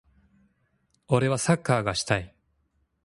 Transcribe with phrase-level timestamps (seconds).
[1.09, 2.33] 俺はサッカーがしたい。